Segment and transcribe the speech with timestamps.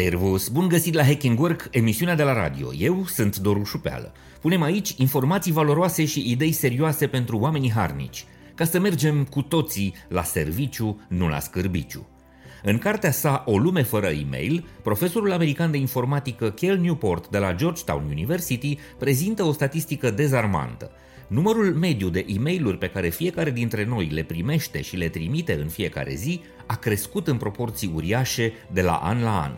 [0.00, 0.48] Servus!
[0.48, 2.74] Bun găsit la Hacking Work, emisiunea de la radio.
[2.74, 4.12] Eu sunt Doru Șupeală.
[4.40, 8.24] Punem aici informații valoroase și idei serioase pentru oamenii harnici,
[8.54, 12.06] ca să mergem cu toții la serviciu, nu la scârbiciu.
[12.62, 17.54] În cartea sa O lume fără e-mail, profesorul american de informatică Kel Newport de la
[17.54, 20.90] Georgetown University prezintă o statistică dezarmantă.
[21.28, 25.52] Numărul mediu de e mail pe care fiecare dintre noi le primește și le trimite
[25.60, 29.52] în fiecare zi a crescut în proporții uriașe de la an la an.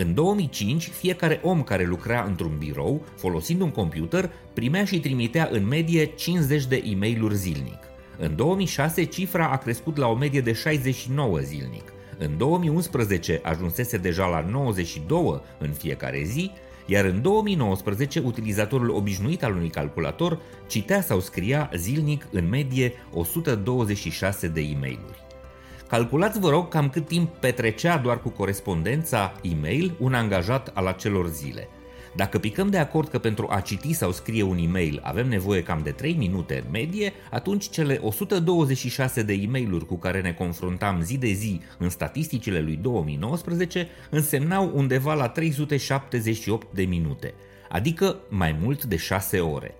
[0.00, 5.66] În 2005, fiecare om care lucra într-un birou, folosind un computer, primea și trimitea în
[5.66, 7.78] medie 50 de e mail zilnic.
[8.18, 11.92] În 2006, cifra a crescut la o medie de 69 zilnic.
[12.18, 16.50] În 2011 ajunsese deja la 92 în fiecare zi,
[16.86, 24.48] iar în 2019 utilizatorul obișnuit al unui calculator citea sau scria zilnic în medie 126
[24.48, 25.27] de e mail
[25.88, 31.28] Calculați, vă rog, cam cât timp petrecea doar cu corespondența e-mail un angajat al acelor
[31.28, 31.68] zile.
[32.16, 35.80] Dacă picăm de acord că pentru a citi sau scrie un e-mail avem nevoie cam
[35.82, 41.00] de 3 minute în medie, atunci cele 126 de e mail cu care ne confruntam
[41.02, 47.34] zi de zi în statisticile lui 2019 însemnau undeva la 378 de minute,
[47.68, 49.74] adică mai mult de 6 ore.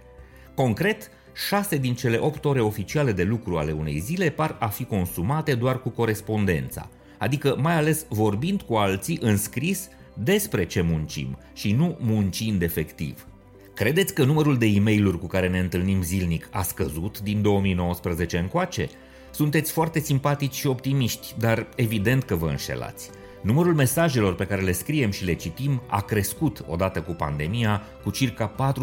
[0.54, 1.10] Concret,
[1.46, 5.54] 6 din cele 8 ore oficiale de lucru ale unei zile par a fi consumate
[5.54, 11.72] doar cu corespondența, adică mai ales vorbind cu alții în scris despre ce muncim și
[11.72, 13.26] nu muncind efectiv.
[13.74, 18.38] Credeți că numărul de e mail cu care ne întâlnim zilnic a scăzut din 2019
[18.38, 18.88] încoace?
[19.30, 23.10] Sunteți foarte simpatici și optimiști, dar evident că vă înșelați.
[23.48, 28.10] Numărul mesajelor pe care le scriem și le citim a crescut odată cu pandemia cu
[28.10, 28.74] circa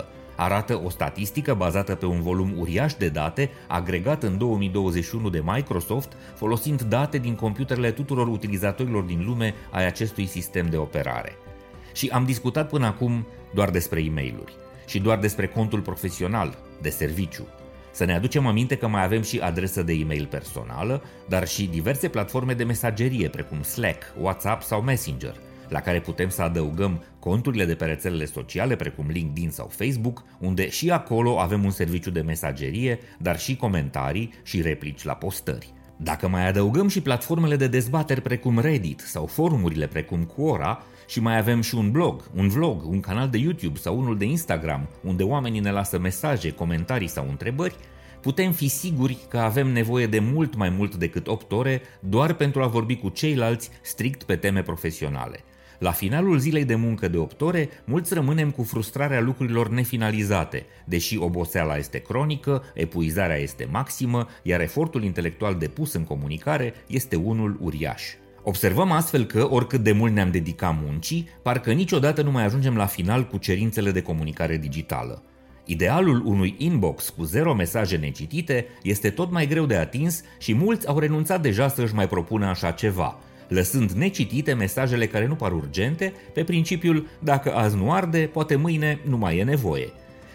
[0.00, 0.04] 45%,
[0.36, 6.12] arată o statistică bazată pe un volum uriaș de date agregat în 2021 de Microsoft,
[6.34, 11.32] folosind date din computerele tuturor utilizatorilor din lume ai acestui sistem de operare.
[11.92, 14.52] Și am discutat până acum doar despre e mail
[14.86, 17.46] și doar despre contul profesional, de serviciu.
[17.98, 22.08] Să ne aducem aminte că mai avem și adresă de e-mail personală, dar și diverse
[22.08, 25.34] platforme de mesagerie precum Slack, WhatsApp sau Messenger–
[25.68, 30.68] la care putem să adăugăm conturile de pe rețelele sociale precum LinkedIn sau Facebook, unde
[30.68, 35.72] și acolo avem un serviciu de mesagerie, dar și comentarii și replici la postări.
[36.00, 41.38] Dacă mai adăugăm și platformele de dezbateri precum Reddit sau forumurile precum Quora, și mai
[41.38, 45.22] avem și un blog, un vlog, un canal de YouTube sau unul de Instagram, unde
[45.22, 47.74] oamenii ne lasă mesaje, comentarii sau întrebări,
[48.20, 52.62] putem fi siguri că avem nevoie de mult mai mult decât 8 ore doar pentru
[52.62, 55.44] a vorbi cu ceilalți strict pe teme profesionale.
[55.78, 61.18] La finalul zilei de muncă de 8 ore, mulți rămânem cu frustrarea lucrurilor nefinalizate, deși
[61.18, 68.02] oboseala este cronică, epuizarea este maximă, iar efortul intelectual depus în comunicare este unul uriaș.
[68.42, 72.86] Observăm astfel că, oricât de mult ne-am dedicat muncii, parcă niciodată nu mai ajungem la
[72.86, 75.22] final cu cerințele de comunicare digitală.
[75.64, 80.86] Idealul unui inbox cu zero mesaje necitite este tot mai greu de atins și mulți
[80.88, 85.52] au renunțat deja să își mai propună așa ceva– lăsând necitite mesajele care nu par
[85.52, 89.88] urgente, pe principiul dacă azi nu arde, poate mâine nu mai e nevoie.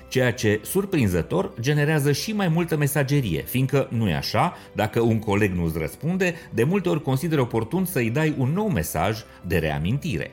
[0.08, 5.52] Ceea ce, surprinzător, generează și mai multă mesagerie, fiindcă nu e așa, dacă un coleg
[5.52, 10.32] nu îți răspunde, de multe ori consider oportun să-i dai un nou mesaj de reamintire.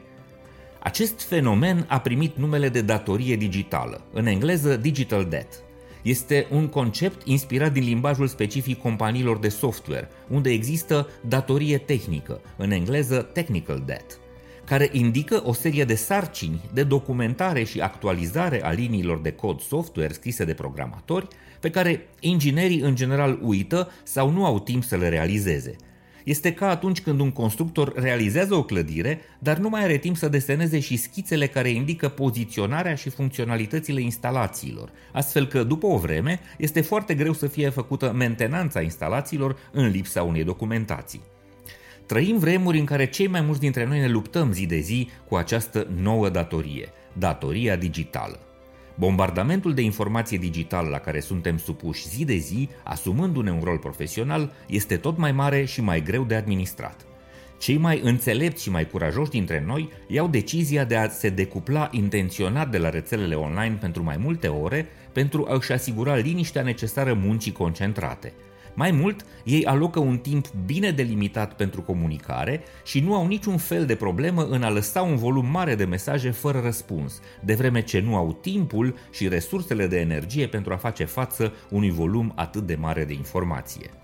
[0.78, 5.62] Acest fenomen a primit numele de datorie digitală, în engleză digital debt,
[6.02, 12.70] este un concept inspirat din limbajul specific companiilor de software, unde există datorie tehnică, în
[12.70, 14.18] engleză technical debt,
[14.64, 20.12] care indică o serie de sarcini de documentare și actualizare a liniilor de cod software
[20.12, 21.28] scrise de programatori,
[21.60, 25.76] pe care inginerii în general uită sau nu au timp să le realizeze–
[26.24, 30.28] este ca atunci când un constructor realizează o clădire, dar nu mai are timp să
[30.28, 36.80] deseneze și schițele care indică poziționarea și funcționalitățile instalațiilor, astfel că după o vreme este
[36.80, 41.20] foarte greu să fie făcută mentenanța instalațiilor în lipsa unei documentații.
[42.06, 45.36] Trăim vremuri în care cei mai mulți dintre noi ne luptăm zi de zi cu
[45.36, 48.49] această nouă datorie, datoria digitală.
[48.94, 54.52] Bombardamentul de informație digitală la care suntem supuși zi de zi, asumându-ne un rol profesional,
[54.66, 57.04] este tot mai mare și mai greu de administrat.
[57.58, 62.70] Cei mai înțelepți și mai curajoși dintre noi iau decizia de a se decupla intenționat
[62.70, 68.32] de la rețelele online pentru mai multe ore pentru a-și asigura liniștea necesară muncii concentrate–
[68.80, 73.86] mai mult, ei alocă un timp bine delimitat pentru comunicare și nu au niciun fel
[73.86, 78.00] de problemă în a lăsa un volum mare de mesaje fără răspuns, de vreme ce
[78.00, 82.74] nu au timpul și resursele de energie pentru a face față unui volum atât de
[82.74, 83.99] mare de informație.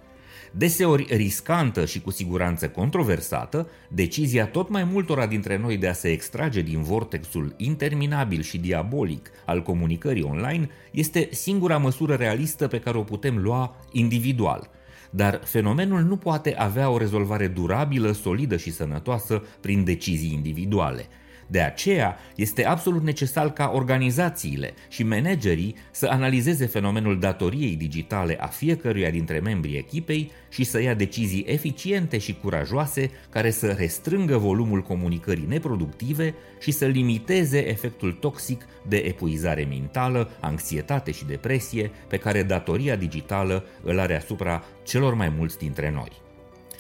[0.59, 6.09] Deseori riscantă și cu siguranță controversată, decizia tot mai multora dintre noi de a se
[6.09, 12.99] extrage din vortexul interminabil și diabolic al comunicării online este singura măsură realistă pe care
[12.99, 14.71] o putem lua individual.
[15.11, 21.07] Dar fenomenul nu poate avea o rezolvare durabilă, solidă și sănătoasă prin decizii individuale–
[21.47, 28.47] de aceea, este absolut necesar ca organizațiile și managerii să analizeze fenomenul datoriei digitale a
[28.47, 34.83] fiecăruia dintre membrii echipei și să ia decizii eficiente și curajoase care să restrângă volumul
[34.83, 42.43] comunicării neproductive și să limiteze efectul toxic de epuizare mentală, anxietate și depresie pe care
[42.43, 46.26] datoria digitală îl are asupra celor mai mulți dintre noi.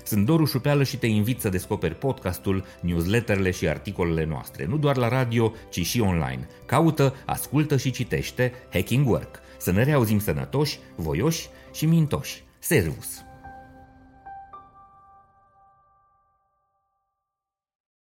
[0.06, 4.96] Sunt Doru Șupeală și te invit să descoperi podcastul, newsletterele și articolele noastre, nu doar
[4.96, 6.48] la radio, ci și online.
[6.66, 9.40] Caută, ascultă și citește Hacking Work.
[9.58, 12.44] Să ne reauzim sănătoși, voioși și mintoși.
[12.58, 13.25] Servus!